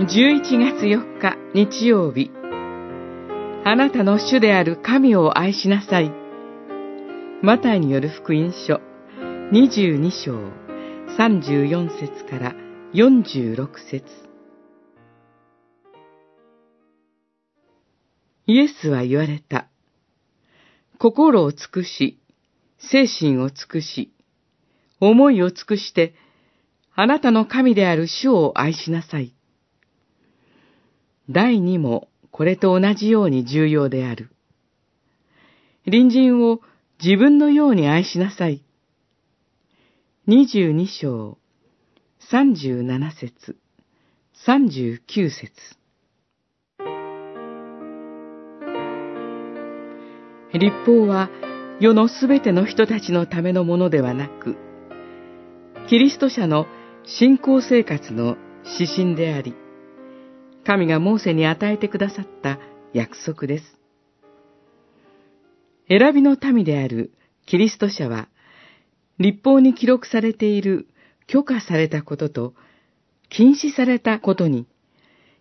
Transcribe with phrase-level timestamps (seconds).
[0.00, 2.30] 11月4日日曜日
[3.66, 6.10] あなたの主である神を愛しなさい。
[7.42, 8.80] マタイによる福音書
[9.52, 10.38] 22章
[11.18, 12.54] 34節から
[12.94, 14.06] 46節
[18.46, 19.68] イエスは言われた。
[20.98, 22.18] 心を尽くし、
[22.78, 24.14] 精神を尽くし、
[24.98, 26.14] 思いを尽くして、
[26.94, 29.34] あなたの神である主を愛しなさい。
[31.32, 34.30] 第二もこれと同じように重要である。
[35.84, 36.60] 隣人を
[37.02, 38.64] 自分のように愛しなさい。
[40.26, 41.38] 二十二章、
[42.18, 43.56] 三十七節、
[44.44, 45.50] 三十九節。
[50.52, 51.30] 立法は
[51.78, 54.56] 世のすべての人たちのためのものではなく、
[55.88, 56.66] キリスト者の
[57.04, 59.54] 信仰生活の指針であり、
[60.64, 62.58] 神がモーセに与えてくださった
[62.92, 63.76] 約束です。
[65.88, 67.12] 選びの民である
[67.46, 68.28] キリスト者は、
[69.18, 70.86] 立法に記録されている
[71.26, 72.54] 許可されたことと
[73.28, 74.66] 禁止されたことに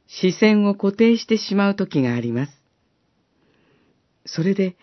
[0.07, 2.53] 視線を固定してしまう時があります。
[4.25, 4.75] それで、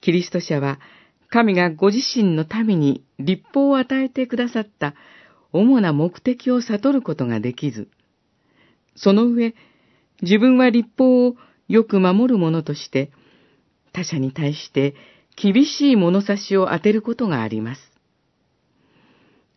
[0.00, 0.78] キリスト者は
[1.28, 4.94] 神がご自身の民に立法を与えてくださった
[5.52, 7.88] 主な目的を悟ることができず、
[8.96, 9.54] その上、
[10.22, 11.36] 自分は立法を
[11.68, 13.10] よく守る者として、
[13.92, 14.94] 他者に対して
[15.36, 17.80] 厳しい物差しを当てることがあります。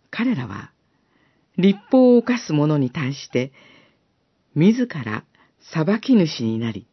[0.10, 0.72] 彼らは、
[1.58, 3.52] 立法を犯す者に対して、
[4.56, 5.24] 自ら
[5.60, 6.88] 裁き主になり、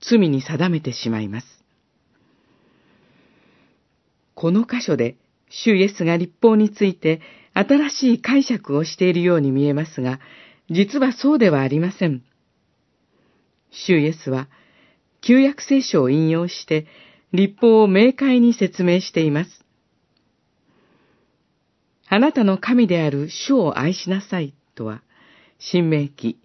[0.00, 1.46] 罪に定めてしまいます。
[4.34, 5.16] この箇所で、
[5.48, 7.20] 主イエスが立法について
[7.54, 10.20] 新しい解釈をしているように見えますが、
[10.68, 12.22] 実はそうではありません。
[13.84, 14.48] 主イエスは、
[15.20, 16.86] 旧約聖書を引用して、
[17.32, 19.64] 立法を明快に説明しています。
[22.08, 25.02] あなたの神である主を愛しなさいとは、
[25.58, 26.38] 新明記、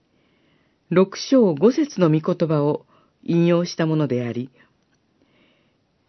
[0.89, 2.85] 六章五節の御言葉を
[3.23, 4.49] 引用したものであり、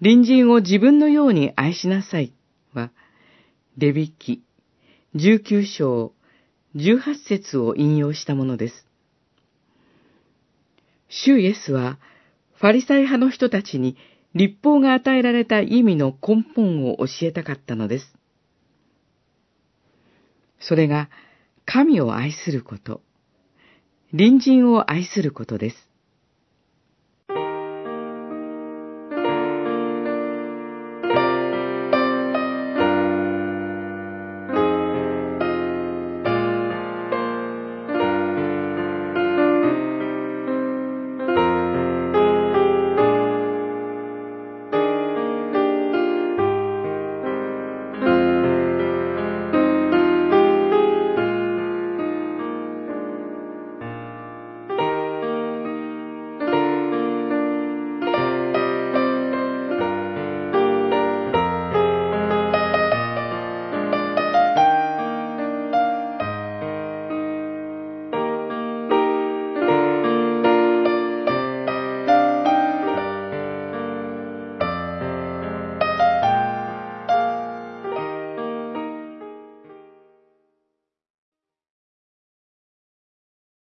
[0.01, 2.33] 隣人を自分のように愛しなさい
[2.73, 2.91] は、
[3.77, 4.43] レビ記、
[5.15, 6.13] 十九章、
[6.75, 8.87] 十八節を引用したものです。
[11.13, 11.99] 主イエスは、
[12.55, 13.97] ファリサイ派の人たちに
[14.35, 18.15] 立法が与えられた意味の根本を教えたかったのです。
[20.59, 21.11] それが、
[21.67, 23.03] 神を愛すること、
[24.11, 25.92] 隣人を愛することです。